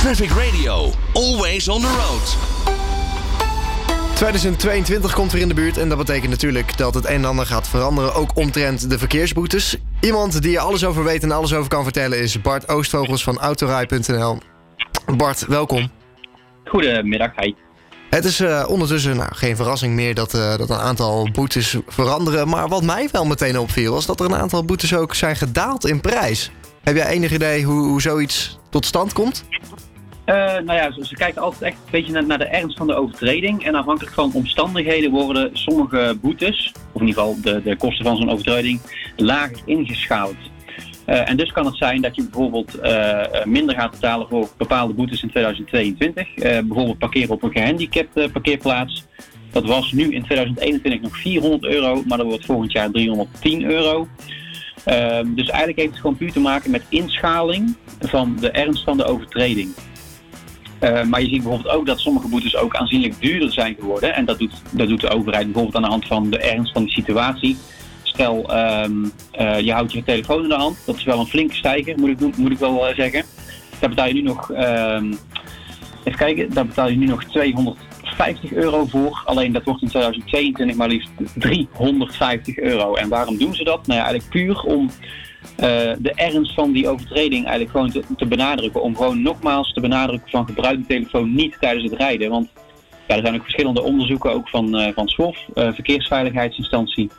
Traffic 0.00 0.30
Radio, 0.30 0.90
always 1.12 1.68
on 1.68 1.80
the 1.80 1.86
road. 1.86 2.36
2022 4.14 5.14
komt 5.14 5.32
weer 5.32 5.42
in 5.42 5.48
de 5.48 5.54
buurt 5.54 5.78
en 5.78 5.88
dat 5.88 5.98
betekent 5.98 6.30
natuurlijk 6.30 6.76
dat 6.76 6.94
het 6.94 7.04
een 7.04 7.10
en 7.10 7.24
ander 7.24 7.46
gaat 7.46 7.68
veranderen, 7.68 8.14
ook 8.14 8.36
omtrent 8.36 8.90
de 8.90 8.98
verkeersboetes. 8.98 9.76
Iemand 10.00 10.42
die 10.42 10.56
er 10.56 10.62
alles 10.62 10.84
over 10.84 11.04
weet 11.04 11.22
en 11.22 11.30
alles 11.30 11.54
over 11.54 11.68
kan 11.68 11.82
vertellen 11.82 12.18
is 12.18 12.40
Bart 12.40 12.68
Oostvogels 12.68 13.22
van 13.22 13.38
Autorij.nl. 13.38 14.38
Bart, 15.16 15.46
welkom. 15.46 15.90
Goedemiddag, 16.64 17.30
hi. 17.36 17.54
Het 18.10 18.24
is 18.24 18.40
uh, 18.40 18.64
ondertussen 18.68 19.16
nou, 19.16 19.34
geen 19.34 19.56
verrassing 19.56 19.94
meer 19.94 20.14
dat, 20.14 20.34
uh, 20.34 20.56
dat 20.56 20.70
een 20.70 20.76
aantal 20.76 21.30
boetes 21.32 21.76
veranderen. 21.86 22.48
Maar 22.48 22.68
wat 22.68 22.82
mij 22.82 23.08
wel 23.12 23.24
meteen 23.24 23.58
opviel, 23.58 23.92
was 23.92 24.06
dat 24.06 24.20
er 24.20 24.26
een 24.26 24.36
aantal 24.36 24.64
boetes 24.64 24.94
ook 24.94 25.14
zijn 25.14 25.36
gedaald 25.36 25.86
in 25.86 26.00
prijs. 26.00 26.50
Heb 26.82 26.96
jij 26.96 27.06
enig 27.06 27.32
idee 27.32 27.64
hoe, 27.64 27.86
hoe 27.86 28.00
zoiets 28.00 28.58
tot 28.70 28.86
stand 28.86 29.12
komt? 29.12 29.44
Uh, 30.30 30.36
nou 30.36 30.72
ja, 30.72 30.92
ze, 30.92 31.06
ze, 31.06 31.14
kijken 31.14 31.42
altijd 31.42 31.62
echt 31.62 31.76
een 31.76 31.90
beetje 31.90 32.22
naar, 32.22 32.38
de 32.38 32.44
ernst 32.44 32.76
van 32.76 32.86
de 32.86 32.94
overtreding. 32.94 33.64
En 33.64 33.74
afhankelijk 33.74 34.14
van 34.14 34.32
omstandigheden 34.34 35.10
worden 35.10 35.50
sommige 35.52 36.16
boetes, 36.20 36.72
of 36.92 37.00
in 37.00 37.06
ieder 37.06 37.22
geval 37.22 37.40
de, 37.42 37.62
de 37.62 37.76
kosten 37.76 38.04
van 38.04 38.16
zo'n 38.16 38.30
overtreding, 38.30 38.80
lager 39.16 39.58
ingeschaald. 39.64 40.36
Uh, 41.06 41.28
en 41.28 41.36
dus 41.36 41.52
kan 41.52 41.66
het 41.66 41.76
zijn 41.76 42.00
dat 42.00 42.16
je 42.16 42.22
bijvoorbeeld 42.22 42.78
uh, 42.82 43.44
minder 43.44 43.74
gaat 43.74 43.90
betalen 43.90 44.28
voor 44.28 44.48
bepaalde 44.56 44.92
boetes 44.92 45.22
in 45.22 45.30
2022. 45.30 46.34
bijvoorbeeld 46.34 46.98
parkeren 46.98 47.30
op 47.30 47.42
een 47.42 47.52
gehandicapt 47.52 48.32
parkeerplaats. 48.32 49.06
Dat 49.52 49.64
was 49.64 49.92
nu 49.92 50.14
in 50.14 50.22
2021 50.24 51.00
nog 51.00 51.16
400 51.16 51.64
euro, 51.72 52.02
maar 52.06 52.18
dat 52.18 52.26
wordt 52.26 52.44
volgend 52.44 52.72
jaar 52.72 52.90
310 52.90 53.64
euro. 53.64 54.08
Dus 55.24 55.48
eigenlijk 55.48 55.78
heeft 55.78 55.90
het 55.90 56.00
gewoon 56.00 56.16
puur 56.16 56.32
te 56.32 56.40
maken 56.40 56.70
met 56.70 56.82
inschaling 56.88 57.76
van 58.00 58.36
de 58.40 58.50
ernst 58.50 58.84
van 58.84 58.96
de 58.96 59.04
overtreding. 59.04 59.74
Uh, 60.80 61.02
maar 61.02 61.20
je 61.20 61.28
ziet 61.28 61.42
bijvoorbeeld 61.42 61.74
ook 61.74 61.86
dat 61.86 62.00
sommige 62.00 62.28
boetes 62.28 62.56
ook 62.56 62.76
aanzienlijk 62.76 63.20
duurder 63.20 63.52
zijn 63.52 63.76
geworden. 63.78 64.14
En 64.14 64.24
dat 64.24 64.38
doet, 64.38 64.62
dat 64.70 64.88
doet 64.88 65.00
de 65.00 65.10
overheid 65.10 65.44
bijvoorbeeld 65.44 65.76
aan 65.76 65.82
de 65.82 65.88
hand 65.88 66.06
van 66.06 66.30
de 66.30 66.38
ernst 66.38 66.72
van 66.72 66.84
de 66.84 66.90
situatie. 66.90 67.56
Stel, 68.02 68.56
um, 68.56 69.12
uh, 69.40 69.60
je 69.60 69.72
houdt 69.72 69.92
je 69.92 70.02
telefoon 70.02 70.42
in 70.42 70.48
de 70.48 70.54
hand. 70.54 70.76
Dat 70.86 70.96
is 70.96 71.04
wel 71.04 71.18
een 71.18 71.26
flinke 71.26 71.54
stijger, 71.54 71.98
moet 71.98 72.08
ik, 72.08 72.36
moet 72.36 72.50
ik 72.50 72.58
wel 72.58 72.88
uh, 72.88 72.94
zeggen. 72.94 73.24
Daar 73.78 73.88
betaal 73.88 74.06
je 74.06 74.14
nu 74.14 74.22
nog, 74.22 74.50
um, 74.50 75.18
even 76.04 76.18
kijken, 76.18 76.54
daar 76.54 76.66
betaal 76.66 76.88
je 76.88 76.96
nu 76.96 77.06
nog 77.06 77.22
250 78.20 78.52
euro 78.52 78.84
voor. 78.84 79.22
Alleen 79.24 79.52
dat 79.52 79.64
wordt 79.64 79.82
in 79.82 79.88
2022 79.88 80.76
maar 80.76 80.88
liefst 80.88 81.10
350 81.34 82.58
euro. 82.58 82.94
En 82.94 83.08
waarom 83.08 83.38
doen 83.38 83.54
ze 83.54 83.64
dat? 83.64 83.86
Nou 83.86 83.98
ja, 83.98 84.04
eigenlijk 84.04 84.32
puur 84.32 84.62
om 84.62 84.90
uh, 85.50 85.66
de 85.98 86.12
ernst 86.14 86.54
van 86.54 86.72
die 86.72 86.88
overtreding 86.88 87.46
eigenlijk 87.46 87.70
gewoon 87.70 88.16
te, 88.16 88.26
benadrukken. 88.26 88.82
Om 88.82 88.96
gewoon 88.96 89.22
nogmaals 89.22 89.72
te 89.72 89.80
benadrukken 89.80 90.30
van 90.30 90.46
gebruik 90.46 90.78
de 90.78 90.86
telefoon 90.86 91.34
niet 91.34 91.56
tijdens 91.60 91.90
het 91.90 92.00
rijden. 92.00 92.30
Want 92.30 92.48
ja, 93.06 93.16
er 93.16 93.22
zijn 93.22 93.34
ook 93.34 93.42
verschillende 93.42 93.82
onderzoeken, 93.82 94.32
ook 94.32 94.48
van, 94.48 94.80
uh, 94.80 94.88
van 94.94 95.08
SWOF, 95.08 95.38
uh, 95.54 95.72
Verkeersveiligheidsinstantie. 95.72 97.10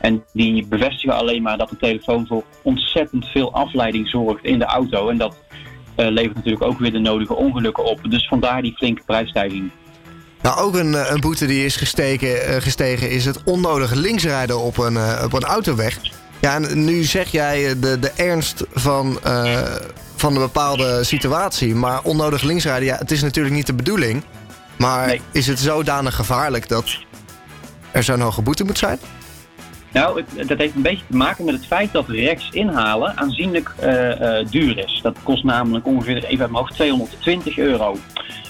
En 0.00 0.24
die 0.32 0.66
bevestigen 0.66 1.16
alleen 1.16 1.42
maar 1.42 1.58
dat 1.58 1.68
de 1.68 1.76
telefoon 1.76 2.26
voor 2.26 2.44
ontzettend 2.62 3.26
veel 3.26 3.52
afleiding 3.52 4.08
zorgt 4.08 4.44
in 4.44 4.58
de 4.58 4.64
auto. 4.64 5.08
En 5.08 5.18
dat 5.18 5.36
levert 5.96 6.34
natuurlijk 6.34 6.64
ook 6.64 6.78
weer 6.78 6.92
de 6.92 6.98
nodige 6.98 7.34
ongelukken 7.34 7.84
op. 7.84 8.10
Dus 8.10 8.28
vandaar 8.28 8.62
die 8.62 8.76
flinke 8.76 9.02
prijsstijging. 9.06 9.70
Nou, 10.48 10.60
ook 10.60 10.74
een, 10.74 11.12
een 11.12 11.20
boete 11.20 11.46
die 11.46 11.64
is 11.64 11.76
gestegen, 11.76 12.62
gestegen 12.62 13.10
is 13.10 13.24
het 13.24 13.42
onnodig 13.44 13.92
linksrijden 13.92 14.58
op 14.58 14.78
een, 14.78 15.22
op 15.24 15.32
een 15.32 15.44
autoweg. 15.44 15.98
Ja, 16.40 16.54
en 16.54 16.84
nu 16.84 17.02
zeg 17.02 17.28
jij 17.28 17.68
eh, 17.68 17.74
de, 17.80 17.98
de 17.98 18.10
ernst 18.10 18.64
van, 18.72 19.20
uh, 19.26 19.58
van 20.16 20.34
een 20.34 20.40
bepaalde 20.40 21.04
situatie. 21.04 21.74
Maar 21.74 22.02
onnodig 22.02 22.42
linksrijden, 22.42 22.84
ja, 22.84 22.96
het 22.96 23.10
is 23.10 23.22
natuurlijk 23.22 23.54
niet 23.54 23.66
de 23.66 23.74
bedoeling. 23.74 24.22
Maar 24.76 25.06
nee. 25.06 25.20
is 25.32 25.46
het 25.46 25.58
zodanig 25.58 26.14
gevaarlijk 26.14 26.68
dat 26.68 26.98
er 27.90 28.02
zo'n 28.02 28.20
hoge 28.20 28.42
boete 28.42 28.64
moet 28.64 28.78
zijn? 28.78 28.98
Nou, 29.92 30.24
het, 30.24 30.48
dat 30.48 30.58
heeft 30.58 30.74
een 30.74 30.82
beetje 30.82 31.06
te 31.10 31.16
maken 31.16 31.44
met 31.44 31.54
het 31.54 31.66
feit 31.66 31.92
dat 31.92 32.08
rechts 32.08 32.48
inhalen 32.50 33.16
aanzienlijk 33.16 33.74
uh, 33.82 34.20
uh, 34.20 34.46
duur 34.50 34.78
is. 34.78 35.00
Dat 35.02 35.16
kost 35.22 35.44
namelijk 35.44 35.86
ongeveer, 35.86 36.16
even 36.24 36.40
uit 36.40 36.50
mijn 36.50 36.54
hoofd, 36.64 36.74
220 36.74 37.58
euro. 37.58 37.96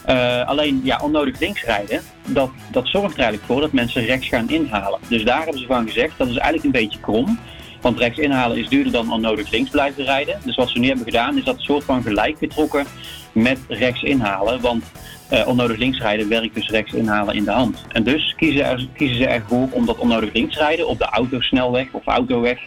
Uh, 0.08 0.46
alleen, 0.46 0.80
ja, 0.84 1.00
onnodig 1.02 1.40
linksrijden, 1.40 2.00
dat, 2.26 2.50
dat 2.70 2.86
zorgt 2.86 3.14
er 3.14 3.20
eigenlijk 3.20 3.52
voor 3.52 3.60
dat 3.60 3.72
mensen 3.72 4.04
rechts 4.04 4.28
gaan 4.28 4.50
inhalen. 4.50 4.98
Dus 5.08 5.24
daar 5.24 5.42
hebben 5.42 5.58
ze 5.58 5.66
van 5.66 5.86
gezegd, 5.86 6.18
dat 6.18 6.28
is 6.28 6.36
eigenlijk 6.36 6.64
een 6.64 6.82
beetje 6.82 7.00
krom. 7.00 7.38
Want 7.80 7.98
rechts 7.98 8.18
inhalen 8.18 8.56
is 8.56 8.68
duurder 8.68 8.92
dan 8.92 9.12
onnodig 9.12 9.50
links 9.50 9.70
blijven 9.70 10.04
rijden. 10.04 10.40
Dus 10.44 10.56
wat 10.56 10.68
ze 10.68 10.78
nu 10.78 10.86
hebben 10.86 11.04
gedaan 11.04 11.38
is 11.38 11.44
dat 11.44 11.60
soort 11.60 11.84
van 11.84 12.02
gelijk 12.02 12.38
getrokken 12.38 12.86
met 13.32 13.58
rechts 13.68 14.02
inhalen. 14.02 14.60
Want 14.60 14.84
uh, 15.32 15.46
onnodig 15.46 15.76
links 15.76 15.98
rijden 15.98 16.28
werkt 16.28 16.54
dus 16.54 16.68
rechts 16.68 16.92
inhalen 16.92 17.34
in 17.34 17.44
de 17.44 17.50
hand. 17.50 17.84
En 17.88 18.02
dus 18.02 18.34
kiezen, 18.36 18.64
er, 18.64 18.88
kiezen 18.96 19.16
ze 19.16 19.26
ervoor 19.26 19.68
om 19.70 19.86
dat 19.86 19.98
onnodig 19.98 20.32
links 20.32 20.56
rijden 20.56 20.88
op 20.88 20.98
de 20.98 21.04
autosnelweg 21.04 21.86
of 21.92 22.06
autoweg 22.06 22.58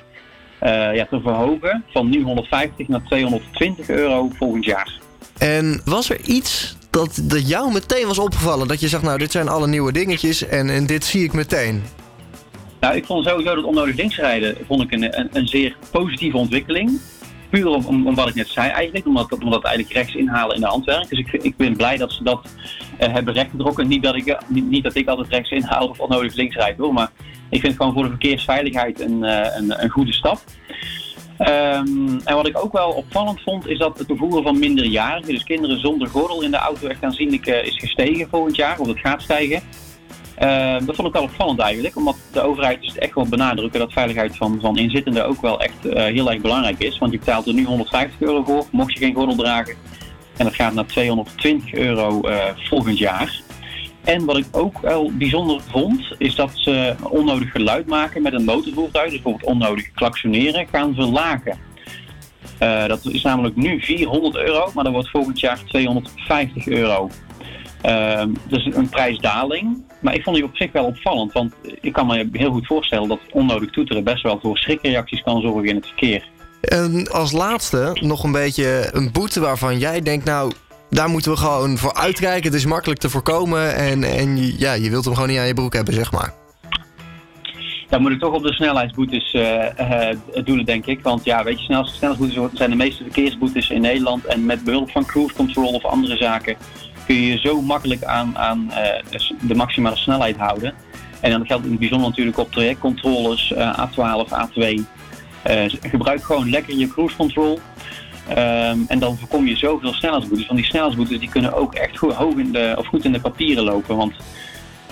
uh, 0.64 0.96
ja, 0.96 1.06
te 1.10 1.20
verhogen 1.22 1.84
van 1.92 2.10
nu 2.10 2.22
150 2.22 2.88
naar 2.88 3.04
220 3.04 3.90
euro 3.90 4.30
volgend 4.34 4.66
jaar. 4.66 5.00
En 5.38 5.82
was 5.86 6.10
er 6.10 6.22
iets 6.22 6.76
dat, 6.90 7.20
dat 7.24 7.48
jou 7.48 7.72
meteen 7.74 8.08
was 8.08 8.20
opgevallen? 8.20 8.68
Dat 8.68 8.80
je 8.80 8.88
zegt, 8.88 9.04
nou, 9.04 9.18
dit 9.18 9.32
zijn 9.32 9.48
alle 9.48 9.68
nieuwe 9.68 9.92
dingetjes 9.92 10.48
en, 10.48 10.70
en 10.70 10.86
dit 10.86 11.04
zie 11.04 11.24
ik 11.24 11.34
meteen. 11.34 11.84
Nou, 12.80 12.96
ik 12.96 13.06
vond 13.06 13.26
sowieso 13.26 13.56
dat 13.56 13.64
onnodig 13.64 13.96
linksrijden 13.96 14.58
vond 14.68 14.82
ik 14.82 14.92
een, 14.92 15.20
een, 15.20 15.30
een 15.34 15.48
zeer 15.48 15.76
positieve 15.92 16.38
ontwikkeling. 16.38 17.00
Puur 17.52 17.68
om, 17.68 18.08
om, 18.08 18.16
wat 18.16 18.28
ik 18.28 18.36
net 18.36 18.48
zei 18.48 18.70
eigenlijk, 18.70 19.06
omdat, 19.06 19.32
omdat 19.32 19.64
eigenlijk 19.64 19.96
rechts 19.96 20.16
inhalen 20.16 20.56
in 20.56 20.62
de 20.62 20.68
hand 20.68 20.86
werkt. 20.86 21.10
Dus 21.10 21.20
ik, 21.20 21.32
ik 21.32 21.58
ben 21.58 21.76
blij 21.76 21.98
dat 21.98 22.12
ze 22.12 22.24
dat 22.24 22.48
uh, 23.02 23.14
hebben 23.14 23.34
rechtgedrokken. 23.34 23.88
Niet 23.88 24.04
dat, 24.04 24.16
ik, 24.16 24.38
niet, 24.48 24.70
niet, 24.70 24.84
dat 24.84 24.96
ik 24.96 25.08
altijd 25.08 25.28
rechts 25.28 25.52
inhaal 25.52 25.88
of 25.88 26.00
onnodig 26.00 26.36
links 26.36 26.56
rijd 26.56 26.78
hoor, 26.78 26.94
maar 26.94 27.12
ik 27.50 27.60
vind 27.60 27.64
het 27.64 27.76
gewoon 27.76 27.94
voor 27.94 28.04
de 28.04 28.10
verkeersveiligheid 28.10 29.00
een, 29.00 29.24
uh, 29.24 29.56
een, 29.56 29.84
een 29.84 29.90
goede 29.90 30.14
stap. 30.14 30.40
Um, 31.40 32.22
en 32.24 32.36
wat 32.36 32.48
ik 32.48 32.64
ook 32.64 32.74
wel 32.74 32.90
opvallend 32.90 33.42
vond, 33.42 33.68
is 33.68 33.78
dat 33.78 33.98
het 33.98 34.08
vervoeren 34.08 34.44
van 34.44 34.60
minderjarigen, 34.60 35.34
dus 35.34 35.44
kinderen 35.44 35.80
zonder 35.80 36.08
gordel 36.08 36.42
in 36.42 36.52
de 36.52 36.58
auto, 36.58 36.88
echt 36.88 37.04
aanzienlijk 37.04 37.46
is 37.46 37.78
gestegen 37.78 38.30
volgend 38.30 38.56
jaar, 38.56 38.80
of 38.80 38.88
het 38.88 39.00
gaat 39.00 39.22
stijgen. 39.22 39.62
Uh, 40.42 40.76
dat 40.86 40.96
vond 40.96 41.08
ik 41.08 41.14
wel 41.14 41.24
opvallend 41.24 41.60
eigenlijk, 41.60 41.96
omdat 41.96 42.16
de 42.32 42.42
overheid 42.42 42.82
dus 42.82 42.98
echt 42.98 43.14
wel 43.14 43.28
benadrukken 43.28 43.80
dat 43.80 43.94
veiligheid 43.94 44.38
van, 44.38 44.60
van 44.62 44.78
inzittenden 44.78 45.28
ook 45.28 45.42
wel 45.42 45.62
echt 45.62 45.86
uh, 45.86 45.94
heel 45.94 46.32
erg 46.32 46.42
belangrijk 46.42 46.80
is. 46.80 46.98
Want 46.98 47.12
je 47.12 47.20
betaalt 47.20 47.48
er 47.48 47.54
nu 47.54 47.64
150 47.64 48.22
euro 48.22 48.44
voor, 48.44 48.66
mocht 48.72 48.94
je 48.94 49.00
geen 49.00 49.14
gordel 49.14 49.36
dragen. 49.36 49.76
En 50.38 50.46
dat 50.46 50.56
gaat 50.56 50.74
naar 50.74 50.86
220 50.86 51.74
euro 51.74 52.30
uh, 52.30 52.38
volgend 52.56 52.98
jaar. 52.98 53.42
En 54.04 54.26
wat 54.26 54.38
ik 54.38 54.46
ook 54.52 54.80
wel 54.80 55.12
bijzonder 55.14 55.62
vond, 55.70 56.16
is 56.18 56.36
dat 56.36 56.52
ze 56.54 56.96
onnodig 57.10 57.52
geluid 57.52 57.88
maken 57.88 58.22
met 58.22 58.34
een 58.34 58.46
motorvoertuig, 58.46 59.12
dus 59.12 59.22
bijvoorbeeld 59.22 59.52
onnodig 59.52 59.92
klaksoneren, 59.92 60.68
gaan 60.72 60.96
verlagen. 60.96 61.58
dat 62.88 63.06
is 63.06 63.22
namelijk 63.22 63.56
nu 63.56 63.82
400 63.82 64.36
euro, 64.36 64.72
maar 64.74 64.84
dat 64.84 64.94
wordt 64.94 65.10
volgend 65.10 65.40
jaar 65.40 65.64
250 65.66 66.68
euro. 66.68 67.10
Uh, 67.86 68.24
dus 68.48 68.70
een 68.74 68.90
prijsdaling. 68.90 69.84
Maar 70.02 70.16
ik 70.16 70.24
vond 70.24 70.36
die 70.36 70.46
op 70.46 70.56
zich 70.56 70.72
wel 70.72 70.86
opvallend. 70.86 71.32
Want 71.32 71.54
ik 71.82 71.94
kan 71.94 72.08
me 72.08 72.30
heel 72.32 72.52
goed 72.52 72.68
voorstellen 72.68 73.08
dat 73.08 73.20
onnodig 73.32 73.70
toeteren 73.70 74.04
best 74.04 74.24
wel 74.24 74.40
voor 74.42 74.58
schrikreacties 74.58 75.22
kan 75.22 75.42
zorgen 75.42 75.70
in 75.70 75.76
het 75.76 75.86
verkeer. 75.86 76.30
En 76.62 77.12
als 77.12 77.32
laatste 77.32 77.98
nog 78.02 78.24
een 78.24 78.32
beetje 78.32 78.90
een 78.92 79.12
boete 79.12 79.40
waarvan 79.40 79.80
jij 79.80 80.02
denkt, 80.02 80.26
nou, 80.26 80.52
daar 80.90 81.10
moeten 81.10 81.32
we 81.32 81.38
gewoon 81.38 81.78
voor 81.78 81.94
uitkijken. 81.94 82.44
Het 82.44 82.54
is 82.54 82.66
makkelijk 82.66 83.00
te 83.00 83.10
voorkomen 83.10 83.76
en, 83.76 84.04
en 84.04 84.58
ja, 84.58 84.74
je 84.74 84.90
wilt 84.90 85.06
hem 85.06 85.14
gewoon 85.14 85.30
niet 85.30 85.40
aan 85.40 85.48
je 85.48 85.54
broek 85.54 85.74
hebben, 85.74 85.94
zeg 85.94 86.12
maar. 86.12 86.41
Dan 87.92 88.02
moet 88.02 88.12
ik 88.12 88.20
toch 88.20 88.34
op 88.34 88.44
de 88.44 88.54
snelheidsboetes 88.54 89.34
uh, 89.34 89.66
uh, 89.80 90.10
doelen, 90.44 90.66
denk 90.66 90.86
ik. 90.86 91.00
Want 91.04 91.24
ja, 91.24 91.44
weet 91.44 91.60
je, 91.60 91.66
snel, 91.66 91.86
snelheidsboetes 91.86 92.58
zijn 92.58 92.70
de 92.70 92.76
meeste 92.76 93.04
verkeersboetes 93.04 93.70
in 93.70 93.82
Nederland. 93.82 94.26
En 94.26 94.46
met 94.46 94.64
behulp 94.64 94.92
van 94.92 95.06
cruise 95.06 95.36
control 95.36 95.74
of 95.74 95.86
andere 95.86 96.18
zaken 96.18 96.56
kun 97.06 97.16
je 97.16 97.40
zo 97.40 97.62
makkelijk 97.62 98.04
aan, 98.04 98.38
aan 98.38 98.72
uh, 98.72 99.24
de 99.42 99.56
maximale 99.56 99.96
snelheid 99.96 100.38
houden. 100.38 100.74
En 101.20 101.32
dan 101.32 101.46
geldt 101.46 101.64
in 101.64 101.70
het 101.72 101.80
bijzonder 101.80 102.10
natuurlijk 102.10 102.38
op 102.38 102.52
trajectcontroles 102.52 103.54
uh, 103.58 103.80
A12, 103.80 104.28
A2. 104.30 104.62
Uh, 104.64 105.64
gebruik 105.82 106.24
gewoon 106.24 106.50
lekker 106.50 106.78
je 106.78 106.88
cruise 106.88 107.16
control. 107.16 107.60
Um, 108.30 108.86
en 108.88 109.00
dan 109.00 109.18
voorkom 109.18 109.48
je 109.48 109.56
zoveel 109.56 109.94
snelheidsboetes. 109.94 110.48
Want 110.48 110.60
die 110.60 110.68
snelheidsboetes 110.68 111.20
die 111.20 111.30
kunnen 111.30 111.54
ook 111.54 111.74
echt 111.74 111.98
goed, 111.98 112.14
hoog 112.14 112.36
in 112.36 112.52
de, 112.52 112.74
of 112.78 112.86
goed 112.88 113.06
in 113.06 113.12
de 113.12 113.22
papieren 113.22 113.64
lopen. 113.64 113.98
Want 113.98 114.14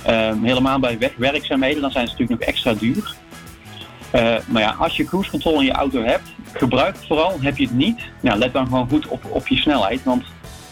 um, 0.08 0.44
helemaal 0.44 0.80
bij 0.80 0.98
wegwerkzaamheden 0.98 1.82
dan 1.82 1.92
zijn 1.92 2.08
ze 2.08 2.12
natuurlijk 2.12 2.40
nog 2.40 2.50
extra 2.50 2.74
duur. 2.74 3.16
Uh, 4.16 4.36
maar 4.46 4.62
ja, 4.62 4.76
als 4.80 4.98
je 4.98 5.04
cruise 5.04 5.30
control 5.30 5.60
in 5.60 5.66
je 5.66 5.72
auto 5.72 6.04
hebt, 6.04 6.28
gebruik 6.54 6.96
het 6.96 7.06
vooral. 7.08 7.38
Heb 7.42 7.58
je 7.58 7.64
het 7.64 7.76
niet, 7.76 8.02
nou, 8.20 8.38
let 8.38 8.54
dan 8.54 8.68
gewoon 8.68 8.90
goed 8.90 9.08
op, 9.08 9.26
op 9.30 9.48
je 9.48 9.56
snelheid. 9.58 10.04
Want 10.04 10.24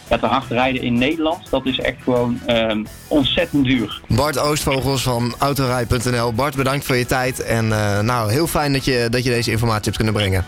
ja, 0.09 0.17
te 0.17 0.25
hard 0.25 0.49
rijden 0.49 0.81
in 0.81 0.97
Nederland, 0.97 1.49
dat 1.49 1.65
is 1.65 1.79
echt 1.79 1.97
gewoon 2.03 2.39
um, 2.47 2.87
ontzettend 3.07 3.65
duur. 3.65 4.01
Bart 4.07 4.39
Oostvogels 4.39 5.03
van 5.03 5.35
Autorij.nl. 5.37 6.33
Bart, 6.33 6.55
bedankt 6.55 6.85
voor 6.85 6.95
je 6.95 7.05
tijd. 7.05 7.39
En 7.39 7.65
uh, 7.65 7.99
nou, 7.99 8.31
heel 8.31 8.47
fijn 8.47 8.73
dat 8.73 8.85
je, 8.85 9.07
dat 9.09 9.23
je 9.23 9.29
deze 9.29 9.51
informatie 9.51 9.83
hebt 9.83 9.95
kunnen 9.95 10.13
brengen. 10.13 10.45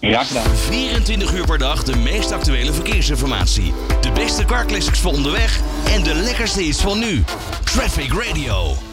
Graag 0.00 0.26
gedaan. 0.26 0.56
24 0.56 1.34
uur 1.34 1.46
per 1.46 1.58
dag 1.58 1.82
de 1.84 1.96
meest 1.96 2.32
actuele 2.32 2.72
verkeersinformatie. 2.72 3.72
De 4.00 4.10
beste 4.10 4.44
car 4.44 4.66
classics 4.66 5.00
voor 5.00 5.12
onderweg 5.12 5.60
en 5.94 6.02
de 6.02 6.14
lekkerste 6.14 6.62
hits 6.62 6.80
van 6.80 6.98
nu. 6.98 7.24
Traffic 7.70 8.12
Radio. 8.12 8.89